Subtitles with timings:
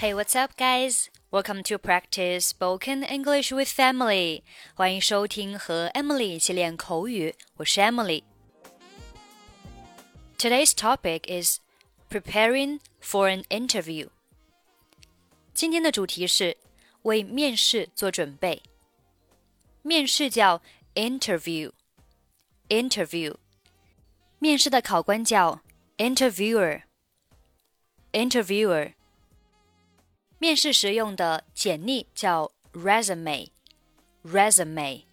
[0.00, 1.10] Hey, what's up, guys?
[1.32, 4.44] Welcome to practice spoken English with Emily.
[4.74, 8.22] 欢迎收听和 Emily 一起练口语，我是 Emily。
[10.38, 11.58] Today's topic is
[12.08, 14.10] preparing for an interview.
[15.52, 16.56] 今天的主题是
[17.02, 18.62] 为面试做准备。
[19.82, 20.62] 面试叫
[20.94, 21.72] interview。
[22.68, 23.34] interview。
[24.38, 25.62] 面试的考官叫
[25.96, 26.82] interviewer。
[28.12, 28.92] interviewer。
[30.39, 35.03] 面试时用的简历叫 resume，resume。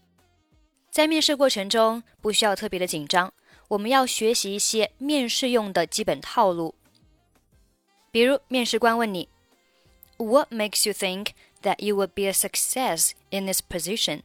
[0.91, 3.33] 在面试过程中不需要特别的紧张，
[3.69, 6.75] 我们要学习一些面试用的基本套路。
[8.11, 11.29] 比如，面试官问你：“What makes you think
[11.62, 14.23] that you will be a success in this position？”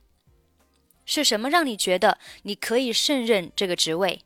[1.06, 4.24] 是什么让你觉得你可以胜任这个职位？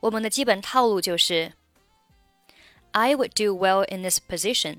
[0.00, 1.52] 我们的基本套路就是：“
[2.90, 4.78] I would do well in this position。”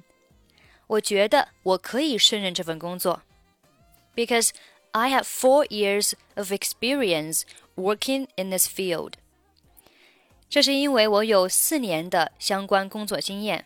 [0.89, 3.21] 我觉得我可以胜任这份工作，
[4.15, 4.51] because
[4.91, 7.43] I have four years of experience
[7.75, 9.13] working in this field。
[10.47, 13.65] 这是因为我有四年的相关工作经验。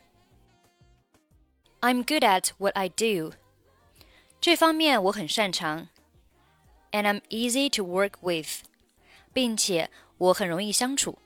[1.82, 3.34] I'm good at what I do。
[4.42, 5.90] 这方面我很擅长，
[6.92, 8.64] and I'm easy to work with，
[9.34, 11.20] 并且我很容易相处。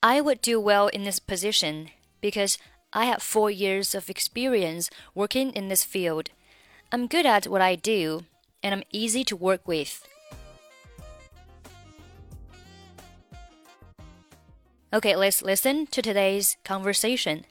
[0.00, 1.88] I would do well in this position
[2.20, 2.56] because
[2.94, 6.30] I have four years of experience working in this field.
[6.90, 8.24] I'm good at what I do,
[8.62, 10.06] and I'm easy to work with.
[14.92, 17.44] Okay, let's listen to today's conversation.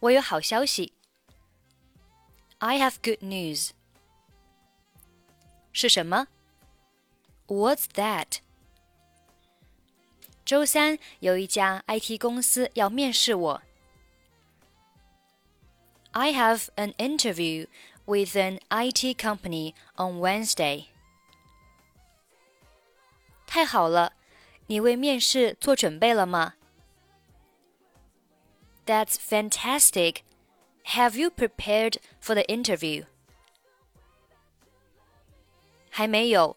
[0.00, 0.94] 我有好消息。
[2.58, 3.72] I have good news.
[5.72, 6.26] 是什么？
[7.46, 8.40] What's that?
[10.44, 13.62] 周三有一家 IT 公司要面试我。
[16.12, 17.68] I have an interview
[18.04, 20.86] with an IT company on Wednesday.
[23.46, 24.14] 太好了，
[24.66, 26.54] 你为面试做准备了吗？
[28.86, 30.22] That's fantastic.
[30.86, 33.04] Have you prepared for the interview?
[35.90, 36.56] 还没有，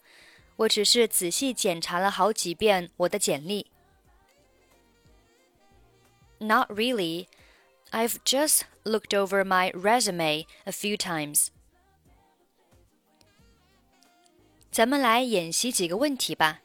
[0.55, 3.67] 我只是仔细检查了好几遍我的简历。
[6.39, 7.27] not really.
[7.91, 11.49] I've just looked over my resume a few times.
[14.71, 16.61] 咱们来演习几个问题吧。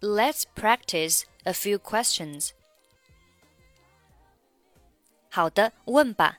[0.00, 2.50] Let's practice a few questions.
[5.30, 6.38] 好的，问吧。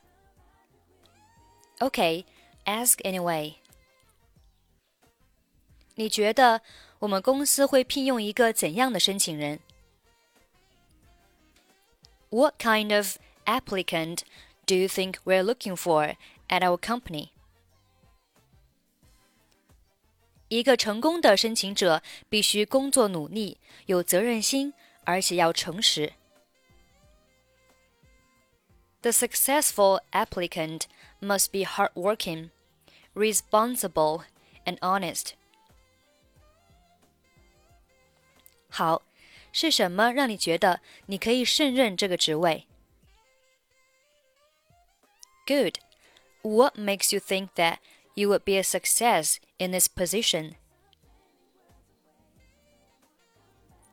[1.80, 2.26] Okay,
[2.66, 3.56] ask anyway.
[5.96, 6.62] 你觉得
[7.00, 9.60] 我们公司会聘用一个怎样的申请人
[12.30, 14.24] ？what kind of applicant
[14.66, 16.16] do you think we're looking for
[16.48, 17.30] at our company?
[20.50, 24.74] 一个成功的申请者必须工作努力、有责任心，
[25.06, 26.14] 而且要诚实。
[29.02, 30.82] The successful applicant
[31.22, 32.50] must be hardworking,
[33.16, 34.24] responsible,
[34.66, 35.32] and honest.
[38.70, 39.02] 好，
[39.56, 42.68] 是什么让你觉得你可以胜任这个职位？
[45.46, 45.80] Good.
[46.44, 47.78] What makes you think that
[48.16, 50.56] you would be a success in this position?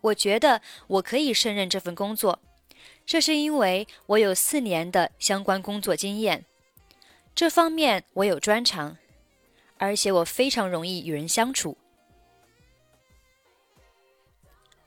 [0.01, 2.39] 我觉得我可以胜任这份工作，
[3.05, 6.45] 这是因为我有四年的相关工作经验，
[7.35, 8.97] 这方面我有专长，
[9.77, 11.77] 而且我非常容易与人相处。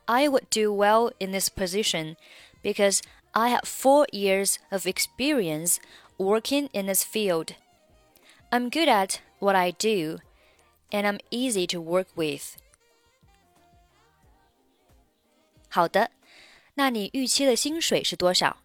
[0.08, 2.18] I would do well in this position
[2.62, 3.02] because
[3.34, 5.80] I have four years of experience
[6.18, 7.56] working in this field.
[8.52, 10.20] I'm good at what I do,
[10.92, 12.58] and I'm easy to work with.
[15.70, 16.12] 好的，
[16.74, 18.58] 那你预期的薪水是多少？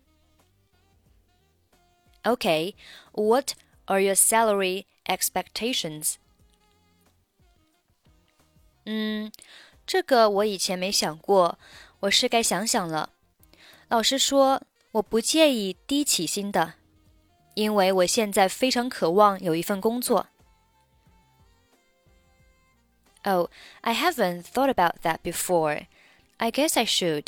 [2.25, 2.75] Okay,
[3.13, 3.55] what
[3.85, 6.17] are your salary expectations?
[8.85, 9.31] 嗯。
[9.91, 11.59] 这个我以前没想过，
[12.01, 13.11] 我是该想想了。
[13.89, 14.63] 老实说，
[14.93, 16.75] 我不介意低起薪的，
[17.55, 20.27] 因为我现在非常渴望有一份工作。
[23.23, 23.49] Oh,
[23.81, 25.87] I haven't thought about that before.
[26.39, 27.27] I guess I should.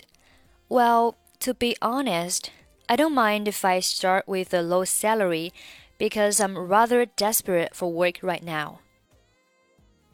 [0.69, 2.51] Well, to be honest,
[2.87, 5.53] I don't mind if I start with a low salary
[5.99, 8.81] because I'm rather desperate for work right now.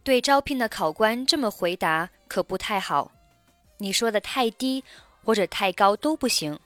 [0.03, 3.11] 对招聘的考官这么回答可不太好。
[3.79, 4.85] 你说的太低
[5.25, 6.59] 或者太高都不行。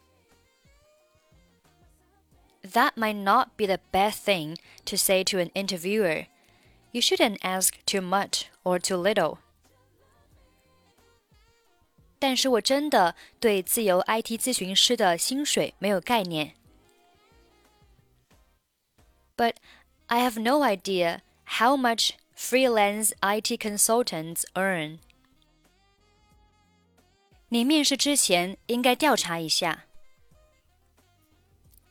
[2.62, 6.26] that might not be the best thing to say to an interviewer.
[6.92, 9.38] You shouldn't ask too much or too little.
[12.20, 16.54] 但是我真的对自由 IT 咨询师的薪水没有概念。
[19.36, 19.54] But
[20.08, 24.98] I have no idea how much freelance IT consultants earn.
[27.50, 29.84] 你面试之前应该调查一下。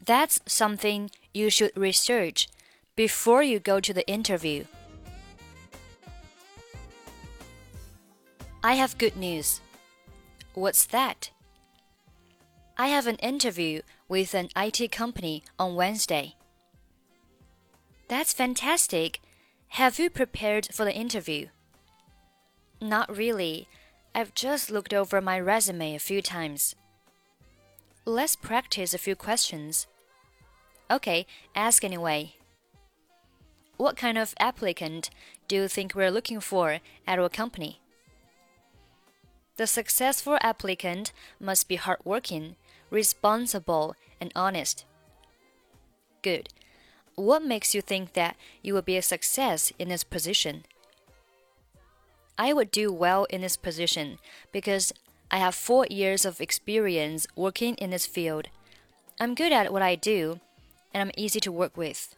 [0.05, 2.47] That's something you should research
[2.95, 4.65] before you go to the interview.
[8.61, 9.59] I have good news.
[10.53, 11.29] What's that?
[12.77, 16.35] I have an interview with an IT company on Wednesday.
[18.07, 19.19] That's fantastic.
[19.76, 21.46] have you prepared for the interview?
[22.78, 23.68] Not really.
[24.14, 26.74] I've just looked over my resume a few times.
[28.04, 29.86] Let's practice a few questions.
[30.90, 31.26] Okay,
[31.56, 32.34] ask anyway.
[33.78, 35.08] What kind of applicant
[35.48, 37.80] do you think we're looking for at our company?
[39.56, 42.56] The successful applicant must be hardworking,
[42.90, 44.84] responsible, and honest.
[46.20, 46.50] Good.
[47.14, 50.64] What makes you think that you will be a success in this position?
[52.38, 54.18] I would do well in this position
[54.50, 54.92] because
[55.30, 58.48] I have four years of experience working in this field.
[59.20, 60.40] I'm good at what I do,
[60.92, 62.16] and I'm easy to work with.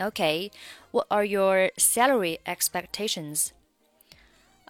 [0.00, 0.50] Okay,
[0.92, 3.52] what are your salary expectations?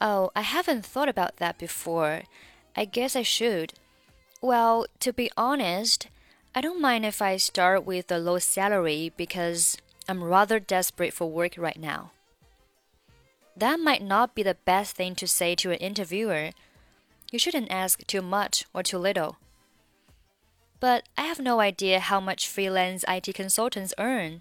[0.01, 2.23] Oh, I haven't thought about that before.
[2.75, 3.75] I guess I should.
[4.41, 6.09] Well, to be honest,
[6.53, 9.77] I don't mind if I start with a low salary because
[10.09, 12.11] I'm rather desperate for work right now.
[13.57, 16.51] That might not be the best thing to say to an interviewer.
[17.31, 19.37] You shouldn't ask too much or too little.
[20.81, 24.41] But I have no idea how much freelance IT consultants earn.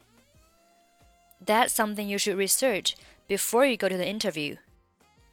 [1.40, 2.96] That's something you should research
[3.28, 4.56] before you go to the interview.